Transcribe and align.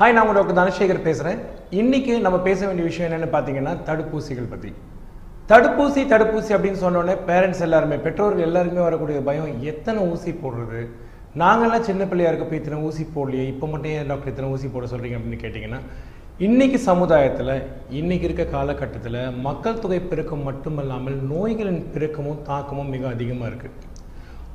Hi 0.00 0.12
நான் 0.12 0.30
doctor 0.32 0.56
Dhanasekar 0.58 1.02
பேசுகிறேன் 1.02 1.40
இன்றைக்கி 1.70 2.20
நம்ம 2.20 2.38
பேச 2.38 2.66
வேண்டிய 2.66 2.84
விஷயம் 2.84 3.06
என்னென்னு 3.08 3.26
பார்த்தீங்கன்னா 3.32 3.72
தடுப்பூசிகள் 3.84 4.48
பற்றி 4.48 4.70
தடுப்பூசி 5.48 6.02
தடுப்பூசி 6.08 6.54
அப்படின்னு 6.54 6.80
சொன்னோடனே 6.82 7.14
பேரண்ட்ஸ் 7.26 7.60
எல்லாருமே 7.60 7.96
பெற்றோர்கள் 7.96 8.46
எல்லாருமே 8.46 8.80
வரக்கூடிய 8.80 9.20
பயம் 9.20 9.60
எத்தனை 9.62 10.02
ஊசி 10.02 10.32
போடுறது? 10.32 10.80
நாங்கள்லாம் 11.36 11.80
சின்ன 11.80 12.06
பிள்ளையாக 12.06 12.32
இருக்கப்போ 12.32 12.54
இத்தனை 12.54 12.78
ஊசி 12.82 13.06
போடலையே 13.14 13.44
இப்போ 13.48 13.66
மட்டும் 13.66 13.92
ஏன் 13.92 14.06
டாக்டர் 14.06 14.28
இத்தனை 14.28 14.48
ஊசி 14.50 14.68
போட 14.68 14.86
சொல்கிறீங்க 14.86 15.18
அப்படின்னு 15.18 15.42
கேட்டிங்கன்னா 15.44 15.80
இன்றைக்கி 16.38 16.80
சமுதாயத்தில் 16.84 17.54
இன்றைக்கி 17.90 18.24
இருக்க 18.24 18.44
காலகட்டத்தில் 18.44 19.32
மக்கள் 19.40 19.78
தொகை 19.78 20.00
பெருக்கம் 20.00 20.42
மட்டுமல்லாமல் 20.42 21.16
நோய்களின் 21.26 21.84
பெருக்கமும் 21.94 22.42
தாக்கமும் 22.42 22.88
மிக 22.88 23.08
அதிகமாக 23.08 23.50
இருக்குது 23.50 23.76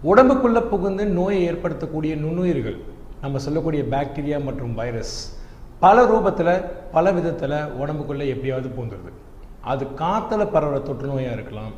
உடம்புக்குள்ளே 0.04 0.64
புகுந்து 0.68 1.06
நோயை 1.12 1.42
ஏற்படுத்தக்கூடிய 1.48 2.16
நுண்ணுயிர்கள் 2.16 2.80
நம்ம 3.22 3.38
சொல்லக்கூடிய 3.38 3.84
பாக்டீரியா 3.92 4.44
மற்றும் 4.44 4.74
வைரஸ் 4.76 5.16
பல 5.84 5.98
ரூபத்தில் 6.12 6.54
பல 6.96 7.12
விதத்தில் 7.18 7.58
உடம்புக்குள்ளே 7.82 8.26
எப்படியாவது 8.34 8.68
பூந்துருது. 8.76 9.12
அது 9.72 9.84
காற்றுல 10.02 10.44
பரவுற 10.56 10.78
தொற்று 10.88 11.08
நோயாக 11.12 11.36
இருக்கலாம். 11.38 11.74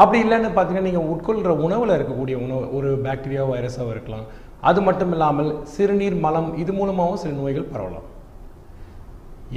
அப்படி 0.00 0.18
இல்லைன்னு 0.24 0.50
பார்த்தீங்கன்னா 0.56 0.88
நீங்கள் 0.88 1.08
உட்கொள்கிற 1.12 1.52
உணவில் 1.66 1.96
இருக்கக்கூடிய 1.98 2.36
உணவு 2.46 2.64
ஒரு 2.78 2.90
பாக்டீரியா 3.06 3.44
வைரஸாக 3.52 3.94
இருக்கலாம். 3.94 4.26
அது 4.68 4.80
மட்டும் 4.86 5.12
இல்லாமல் 5.14 5.50
சிறுநீர் 5.74 6.16
மலம் 6.24 6.50
இது 6.62 6.72
மூலமாகவும் 6.78 7.22
சில 7.22 7.32
நோய்கள் 7.40 7.70
பரவலாம். 7.72 8.06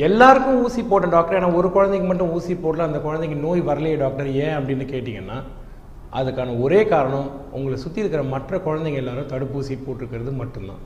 எல்லாருக்கும் 0.06 0.62
ஊசி 0.66 0.82
போட்டேன் 0.92 1.14
டாக்டர் 1.16 1.38
ஆனால் 1.40 1.58
ஒரு 1.60 1.68
குழந்தைக்கு 1.74 2.08
மட்டும் 2.12 2.32
ஊசி 2.36 2.54
போடல 2.64 2.88
அந்த 2.90 3.00
குழந்தைக்கு 3.04 3.36
நோய் 3.46 3.62
வரலையே 3.68 3.98
டாக்டர் 4.04 4.30
ஏன் 4.46 4.56
அப்படின்னு 4.60 4.86
கேட்டிங்கன்னா 4.94 5.38
அதுக்கான 6.20 6.56
ஒரே 6.66 6.80
காரணம் 6.94 7.28
உங்களை 7.58 7.78
சுற்றி 7.84 8.02
இருக்கிற 8.04 8.24
மற்ற 8.34 8.58
குழந்தைங்க 8.68 9.02
எல்லாரும் 9.04 9.32
தடுப்பூசி 9.34 9.76
போட்டிருக்கிறது 9.86 10.32
மட்டும்தான். 10.42 10.82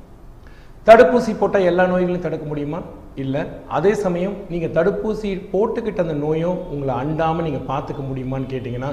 தடுப்பூசி 0.87 1.31
போட்டால் 1.39 1.67
எல்லா 1.69 1.83
நோய்களையும் 1.91 2.25
தடுக்க 2.25 2.45
முடியுமா? 2.51 2.79
இல்லை. 3.23 3.41
அதே 3.77 3.91
சமயம் 4.03 4.35
நீங்கள் 4.51 4.73
தடுப்பூசி 4.77 5.29
போட்டுக்கிட்ட 5.53 5.99
அந்த 6.05 6.15
நோயும் 6.25 6.59
உங்களை 6.73 6.93
அண்டாமல் 7.03 7.47
நீங்கள் 7.47 7.67
பார்த்துக்க 7.71 8.01
முடியுமான்னு 8.09 8.51
கேட்டிங்கன்னா 8.53 8.91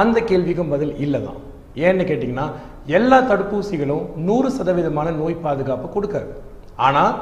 அந்த 0.00 0.18
கேள்விக்கும் 0.30 0.72
பதில் 0.74 0.94
இல்லை 1.04 1.20
தான் 1.26 1.38
ஏன்னு 1.86 2.04
கேட்டிங்கன்னா 2.10 2.46
எல்லா 2.98 3.18
தடுப்பூசிகளும் 3.30 4.04
நூறு 4.28 4.48
சதவீதமான 4.58 5.08
நோய் 5.20 5.42
பாதுகாப்பு 5.44 5.88
கொடுக்காது. 5.96 6.30
ஆனால் 6.86 7.12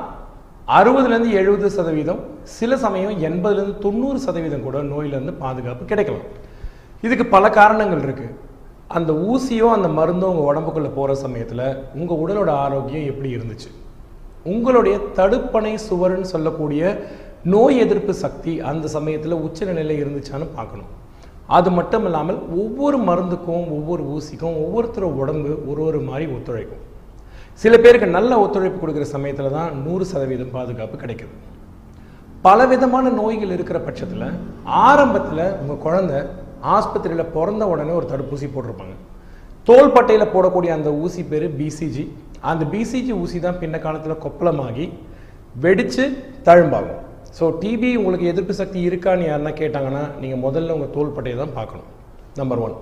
அறுபதுலேருந்து 0.79 1.37
எழுபது 1.41 1.69
சதவீதம் 1.79 2.21
சில 2.59 2.73
சமயம் 2.85 3.15
எண்பதுலேருந்து 3.29 3.79
தொண்ணூறு 3.87 4.19
சதவீதம் 4.27 4.67
கூட 4.67 4.79
நோயிலேருந்து 4.93 5.35
பாதுகாப்பு 5.45 5.91
கிடைக்கலாம். 5.91 6.27
இதுக்கு 7.07 7.27
பல 7.35 7.45
காரணங்கள் 7.59 8.05
இருக்குது 8.07 8.35
அந்த 8.99 9.13
ஊசியோ 9.31 9.67
அந்த 9.77 9.89
மருந்தோ 9.99 10.31
உங்கள் 10.33 10.49
உடம்புக்குள்ளே 10.51 10.91
போகிற 10.99 11.15
சமயத்தில் 11.25 11.67
உங்கள் 11.99 12.21
உடலோட 12.25 12.51
ஆரோக்கியம் 12.65 13.09
எப்படி 13.13 13.31
இருந்துச்சு? 13.37 13.71
உங்களுடைய 14.45 14.99
தடுப்பணை 15.17 15.75
சுவர்னு 15.89 16.33
சொல்லக்கூடிய 16.35 16.83
நோய் 17.45 17.79
எதிர்ப்பு 17.79 18.15
சக்தி 18.15 18.61
அந்த 18.71 18.89
சமயத்தில் 18.89 19.43
உச்ச 19.47 19.65
நிலையில் 19.65 20.01
இருந்துச்சான்னு 20.05 20.47
பார்க்கணும். 20.55 20.93
அது 21.47 21.71
மட்டும் 21.71 22.05
இல்லாமல் 22.05 22.39
ஒவ்வொரு 22.63 22.99
மருந்துக்கும் 22.99 23.67
ஒவ்வொரு 23.77 24.03
ஊசிக்கும் 24.15 24.57
ஒவ்வொருத்தரோட 24.65 25.15
உடம்பு 25.23 25.51
ஒரு 25.71 25.83
ஒரு 25.83 26.01
மாதிரி 26.09 26.27
ஒத்துழைக்கும். 26.37 26.83
சில 27.63 27.75
பேருக்கு 27.79 28.07
நல்ல 28.17 28.33
ஒத்துழைப்பு 28.39 28.81
கொடுக்குற 28.81 29.07
சமயத்தில் 29.15 29.57
தான் 29.59 29.71
நூறு 29.85 30.05
சதவீதம் 30.05 30.57
பாதுகாப்பு 30.57 30.97
கிடைக்குது. 31.03 31.33
பல 32.43 32.67
விதமான 32.73 33.09
நோய்கள் 33.21 33.55
இருக்கிற 33.55 33.79
பட்சத்தில் 33.87 34.27
ஆரம்பத்தில் 34.65 35.45
உங்கள் 35.61 35.83
குழந்தை 35.87 36.19
ஆஸ்பத்திரியில் 36.77 37.33
பிறந்த 37.37 37.67
உடனே 37.67 37.91
ஒரு 37.91 38.07
தடுப்பூசி 38.13 38.47
போட்டிருப்பாங்க. 38.55 38.97
தோள்பட்டையில் 39.65 40.33
போடக்கூடிய 40.35 40.71
அந்த 40.79 40.91
ஊசி 41.05 41.23
பேர் 41.23 41.47
பிசிஜி 41.59 42.05
அந்த 42.51 42.65
பிசிஜி 42.73 43.13
ஊசி 43.23 43.39
தான் 43.47 43.61
பின்ன 43.63 43.77
காலத்தில் 43.85 44.23
கொப்பளமாகி 44.25 44.87
வெடித்து 45.65 46.05
தழும்பாகும். 46.49 47.01
ஸோ 47.39 47.45
டிபி 47.63 47.91
உங்களுக்கு 48.01 48.31
எதிர்ப்பு 48.33 48.55
சக்தி 48.61 48.79
இருக்கான்னு 48.89 49.25
யாருன்னா 49.29 49.53
கேட்டாங்கன்னா 49.63 50.05
நீங்கள் 50.23 50.43
முதல்ல 50.47 50.77
உங்கள் 50.77 50.95
தோள்பட்டையை 50.97 51.37
தான் 51.43 51.57
பார்க்கணும். 51.59 51.89
நம்பர் 52.41 52.63
ஒன் 52.67 52.77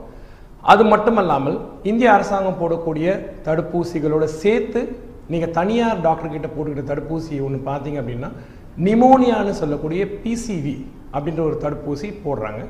அது 0.73 0.85
மட்டுமல்லாமல் 0.93 1.57
இந்திய 1.91 2.09
அரசாங்கம் 2.17 2.61
போடக்கூடிய 2.61 3.09
தடுப்பூசிகளோடு 3.47 4.29
சேர்த்து 4.43 4.81
நீங்கள் 5.33 5.55
தனியார் 5.59 6.03
டாக்டர்கிட்ட 6.07 6.49
போட்டுக்கிட்ட 6.53 6.85
தடுப்பூசி 6.91 7.35
ஒன்று 7.47 7.59
பார்த்தீங்க 7.71 7.99
அப்படின்னா 8.03 8.31
நிமோனியான்னு 8.87 9.53
சொல்லக்கூடிய 9.61 10.03
பிசிவி 10.25 10.77
அப்படின்ற 11.15 11.43
ஒரு 11.49 11.57
தடுப்பூசி 11.65 12.09
போடுறாங்க. 12.25 12.63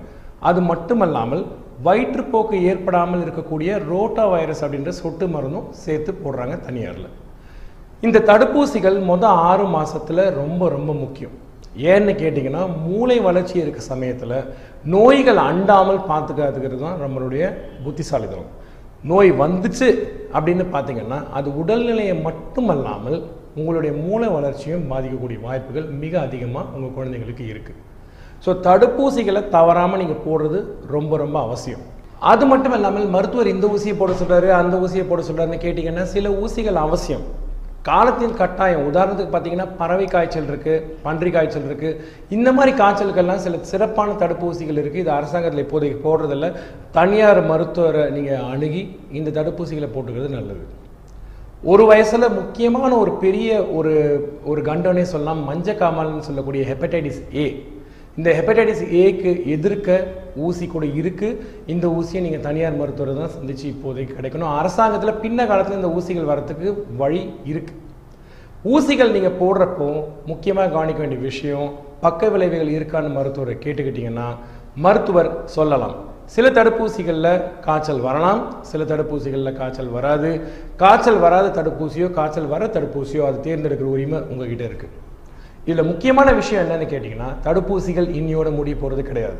அது 0.48 0.60
மட்டுமல்லாமல் 0.70 1.42
வயிற்றுப்போக்கு 1.84 2.56
ஏற்படாமல் 2.70 3.22
இருக்கக்கூடிய 3.24 3.70
ரோட்டா 3.90 4.24
வைரஸ் 4.32 4.62
அப்படின்ற 4.64 4.92
சொட்டு 5.00 5.26
மருந்தும் 5.34 5.70
சேர்த்து 5.84 6.12
போடுறாங்க 6.22 6.54
தனியாரில். 6.66 7.10
இந்த 8.06 8.22
தடுப்பூசிகள் 8.30 8.98
மொதல் 9.10 9.40
ஆறு 9.50 9.64
மாதத்தில் 9.74 10.22
ரொம்ப 10.40 10.68
ரொம்ப 10.76 10.90
முக்கியம். 11.02 11.34
ஏன்னு 11.92 12.12
கேட்டிங்கன்னா 12.20 12.62
மூளை 12.86 13.16
வளர்ச்சி 13.26 13.56
இருக்க 13.62 13.80
சமயத்தில் 13.92 14.36
நோய்கள் 14.94 15.40
அண்டாமல் 15.48 16.06
பார்த்துக்காதுக்கிறது 16.10 16.82
தான் 16.84 17.00
நம்மளுடைய 17.04 17.44
புத்திசாலிதனம் 17.84 18.52
நோய் 19.10 19.32
வந்துச்சு 19.42 19.88
அப்படின்னு 20.36 20.64
பார்த்தீங்கன்னா 20.74 21.18
அது 21.38 21.48
உடல்நிலையை 21.62 22.14
மட்டுமல்லாமல் 22.28 23.18
உங்களுடைய 23.58 23.92
மூளை 24.04 24.28
வளர்ச்சியும் 24.36 24.88
பாதிக்கக்கூடிய 24.92 25.38
வாய்ப்புகள் 25.44 25.86
மிக 26.02 26.14
அதிகமாக 26.20 26.72
உங்கள் 26.76 26.96
குழந்தைங்களுக்கு 26.96 27.44
இருக்குது 27.52 27.82
ஸோ 28.44 28.50
தடுப்பூசிகளை 28.66 29.42
தவறாமல் 29.56 30.00
நீங்கள் 30.02 30.24
போடுறது 30.26 30.58
ரொம்ப 30.96 31.16
ரொம்ப 31.24 31.36
அவசியம். 31.46 31.82
அது 32.32 32.44
மட்டும் 32.50 32.74
இல்லாமல் 32.76 33.08
மருத்துவர் 33.14 33.54
இந்த 33.54 33.66
ஊசியை 33.74 33.96
போட 33.96 34.12
சொல்கிறாரு 34.20 34.48
அந்த 34.60 34.76
ஊசியை 34.84 35.04
போட 35.08 35.22
சொல்கிறாருன்னு 35.26 35.64
கேட்டிங்கன்னா 35.64 36.04
சில 36.14 36.28
ஊசிகள் 36.44 36.78
அவசியம். 36.84 37.26
காலத்தின் 37.88 38.38
கட்டாயம். 38.40 38.86
உதாரணத்துக்கு 38.90 39.32
பார்த்தீங்கன்னா 39.32 39.66
பறவை 39.80 40.06
காய்ச்சல் 40.14 40.48
இருக்குது 40.52 40.80
பன்றி 41.04 41.30
காய்ச்சல் 41.34 41.68
இருக்குது 41.68 41.98
இந்த 42.36 42.48
மாதிரி 42.56 42.72
காய்ச்சலுக்கெல்லாம் 42.80 43.42
சில 43.44 43.58
சிறப்பான 43.72 44.16
தடுப்பூசிகள் 44.22 44.80
இருக்குது 44.82 45.02
இது 45.04 45.12
அரசாங்கத்தில் 45.18 45.64
இப்போதைக்கு 45.64 45.98
போடுறதில்ல. 46.06 46.48
தனியார் 46.96 47.40
மருத்துவரை 47.50 48.04
நீங்கள் 48.16 48.48
அணுகி 48.54 48.82
இந்த 49.18 49.32
தடுப்பூசிகளை 49.38 49.90
போட்டுக்கிறது 49.92 50.30
நல்லது. 50.38 50.64
ஒரு 51.72 51.84
வயசில் 51.92 52.34
முக்கியமான 52.40 52.90
ஒரு 53.02 53.12
பெரிய 53.24 53.50
ஒரு 53.78 53.94
ஒரு 54.50 54.60
கண்டனே 54.70 55.06
சொல்லலாம். 55.14 55.40
மஞ்சக்காமல்னு 55.50 56.26
சொல்லக்கூடிய 56.30 56.64
ஹெப்படைட்டிஸ் 56.72 57.22
ஏ. 57.44 57.46
இந்த 58.18 58.28
ஹெப்படைட்டிஸ் 58.36 58.84
ஏக்கு 59.00 59.30
எதிர்க்க 59.54 59.96
ஊசி 60.46 60.64
கூட 60.74 60.84
இருக்குது 61.00 61.38
இந்த 61.72 61.86
ஊசியை 61.96 62.20
நீங்கள் 62.26 62.44
தனியார் 62.46 62.78
மருத்துவரை 62.80 63.14
தான் 63.18 63.34
சந்தித்து 63.34 63.66
இப்போதைக்கு 63.72 64.16
கிடைக்கணும். 64.18 64.52
அரசாங்கத்தில் 64.60 65.20
பின்ன 65.24 65.46
காலத்தில் 65.50 65.78
இந்த 65.80 65.90
ஊசிகள் 65.96 66.30
வரத்துக்கு 66.32 66.68
வழி 67.02 67.20
இருக்குது 67.52 67.82
ஊசிகள் 68.72 69.14
நீங்கள் 69.16 69.38
போடுறப்போ 69.40 69.88
முக்கியமாக 70.30 70.72
கவனிக்க 70.74 71.00
வேண்டிய 71.02 71.20
விஷயம் 71.28 71.68
பக்க 72.04 72.28
விளைவுகள் 72.34 72.74
இருக்கான்னு 72.76 73.16
மருத்துவரை 73.18 73.54
கேட்டுக்கிட்டிங்கன்னா 73.64 74.28
மருத்துவர் 74.84 75.30
சொல்லலாம். 75.56 75.96
சில 76.34 76.46
தடுப்பூசிகளில் 76.58 77.42
காய்ச்சல் 77.66 78.04
வரலாம் 78.06 78.40
சில 78.70 78.84
தடுப்பூசிகளில் 78.92 79.56
காய்ச்சல் 79.60 79.94
வராது. 79.96 80.30
காய்ச்சல் 80.82 81.20
வராத 81.24 81.52
தடுப்பூசியோ 81.58 82.08
காய்ச்சல் 82.18 82.52
வர 82.54 82.66
தடுப்பூசியோ 82.76 83.24
அது 83.28 83.38
தேர்ந்தெடுக்கிற 83.48 83.90
உரிமை 83.96 84.20
உங்ககிட்ட 84.32 84.64
இருக்குது 84.70 84.94
இதில் 85.66 85.88
முக்கியமான 85.90 86.32
விஷயம் 86.32 86.62
என்னன்னு 86.64 86.88
கேட்டிங்கன்னா 86.90 87.28
தடுப்பூசிகள் 87.46 88.08
இன்னியோட 88.18 88.48
முடிய 88.56 88.74
போகிறது 88.76 89.02
கிடையாது. 89.08 89.38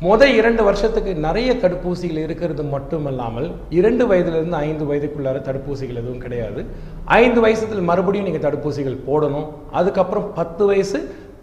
முதல் 0.00 0.32
இரண்டு 0.40 0.62
வருஷத்துக்கு 0.66 1.12
நிறைய 1.24 1.52
தடுப்பூசிகள் 1.62 2.20
இருக்கிறது 2.24 2.64
மட்டுமல்லாமல் 2.74 3.48
இரண்டு 3.78 4.04
வயதுலேருந்து 4.10 4.58
ஐந்து 4.68 4.84
வயதுக்குள்ளார 4.90 5.38
தடுப்பூசிகள் 5.48 6.00
எதுவும் 6.02 6.20
கிடையாது. 6.24 6.60
ஐந்து 7.22 7.40
வயசுல 7.44 7.82
மறுபடியும் 7.90 8.28
நீங்கள் 8.28 8.44
தடுப்பூசிகள் 8.46 8.98
போடணும். 9.08 9.48
அதுக்கப்புறம் 9.70 10.28
பத்து 10.34 10.66
வயசு 10.66 11.00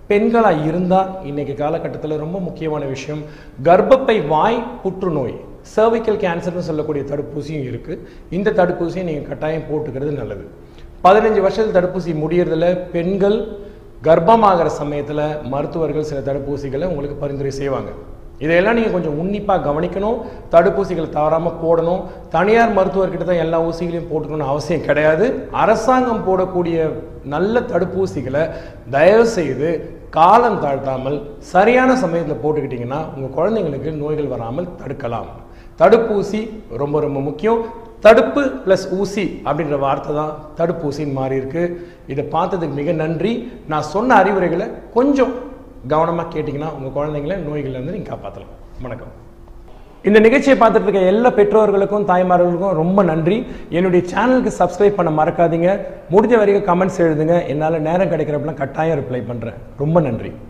பெண்களாக 0.09 0.63
இருந்தால் 0.69 1.12
இன்னைக்கு 1.29 1.53
காலகட்டத்தில் 1.63 2.21
ரொம்ப 2.23 2.39
முக்கியமான 2.47 2.85
விஷயம். 2.85 3.21
கர்ப்பப்பை 3.67 4.17
வாய் 4.27 4.59
புற்றுநோய் 4.83 5.35
சர்விக்கல் 5.75 6.21
கேன்சர்னு 6.23 6.67
சொல்லக்கூடிய 6.69 7.03
தடுப்பூசியும் 7.12 7.67
இருக்குது 7.69 8.01
இந்த 8.38 8.53
தடுப்பூசியை 8.62 9.06
நீங்கள் 9.09 9.29
கட்டாயம் 9.31 9.67
போட்டுக்கிறது 9.69 10.12
நல்லது. 10.21 10.45
பதினஞ்சு 11.06 11.41
வருஷத்தில் 11.45 11.77
தடுப்பூசி 11.77 12.12
முடியறதுல 12.23 12.67
பெண்கள் 12.91 13.38
கர்ப்பமாகிற 14.07 14.68
சமயத்தில் 14.81 15.24
மருத்துவர்கள் 15.53 16.09
சில 16.09 16.19
தடுப்பூசிகளை 16.27 16.86
உங்களுக்கு 16.92 17.18
பரிந்துரை 17.21 17.53
செய்வாங்க. 17.62 17.92
இதையெல்லாம் 18.44 18.75
நீங்கள் 18.77 18.95
கொஞ்சம் 18.95 19.18
உன்னிப்பாக 19.21 19.63
கவனிக்கணும் 19.68 20.18
தடுப்பூசிகளை 20.53 21.07
தவறாமல் 21.09 21.59
போடணும். 21.62 22.01
தனியார் 22.33 22.75
மருத்துவர்கிட்ட 22.77 23.25
தான் 23.30 23.44
எல்லா 23.44 23.59
ஊசிகளையும் 23.68 24.09
போட்டுக்கணும்னு 24.09 24.51
அவசியம் 24.53 24.88
கிடையாது. 24.88 25.25
அரசாங்கம் 25.63 26.25
போடக்கூடிய 26.27 26.89
நல்ல 27.36 27.62
தடுப்பூசிகளை 27.71 28.44
தயவு 28.95 29.25
செய்து 29.38 29.69
காலம் 30.18 30.59
தாழ்த்தாமல் 30.65 31.18
சரியான 31.53 31.95
சமயத்தில் 32.03 32.44
போட்டுக்கிட்டிங்கன்னா 32.44 33.01
உங்கள் 33.15 33.36
குழந்தைங்களுக்கு 33.38 33.91
நோய்கள் 34.03 34.33
வராமல் 34.36 34.69
தடுக்கலாம். 34.81 35.31
தடுப்பூசி 35.80 36.41
ரொம்ப 36.81 37.00
ரொம்ப 37.06 37.19
முக்கியம். 37.30 37.62
தடுப்பு 38.05 38.41
ப்ளஸ் 38.63 38.87
ஊசி 38.99 39.25
அப்படின்ற 39.47 39.77
வார்த்தை 39.83 40.11
தான் 40.21 40.33
தடுப்பூசின்னு 40.57 41.17
மாறி 41.19 41.35
இருக்கு. 41.41 41.63
இதை 42.13 42.23
பார்த்ததுக்கு 42.35 42.79
மிக 42.81 42.91
நன்றி. 43.03 43.33
நான் 43.73 43.91
சொன்ன 43.93 44.15
அறிவுரைகளை 44.21 44.67
கொஞ்சம் 44.97 45.33
கவனமாக 45.93 46.27
கேட்டிங்கன்னா 46.35 46.69
உங்கள் 46.77 46.95
குழந்தைங்கள 46.97 47.37
நோய்கள்லேருந்து 47.47 47.95
நீங்கள் 47.97 48.13
காப்பாற்றலாம் 48.13 48.53
வணக்கம். 48.85 49.13
இந்த 50.07 50.19
நிகழ்ச்சியை 50.25 50.55
பார்த்துட்டு 50.61 50.87
இருக்க 50.87 51.11
எல்லா 51.11 51.29
பெற்றோர்களுக்கும் 51.37 52.07
தாய்மார்களுக்கும் 52.09 52.79
ரொம்ப 52.81 52.99
நன்றி. 53.11 53.37
என்னுடைய 53.77 54.01
சேனலுக்கு 54.11 54.51
சப்ஸ்கிரைப் 54.59 54.97
பண்ண 54.97 55.11
மறக்காதீங்க. 55.19 55.69
முடிஞ்ச 56.15 56.33
வரைக்கும் 56.41 56.67
கமெண்ட்ஸ் 56.69 57.03
எழுதுங்க. 57.05 57.37
என்னால் 57.53 57.85
நேரம் 57.87 58.11
கிடைக்கிறப்பெல்லாம் 58.11 58.61
கட்டாயம் 58.63 58.99
ரிப்ளை 59.01 59.23
பண்ணுறேன் 59.31 59.57
ரொம்ப 59.83 59.99
நன்றி. 60.09 60.31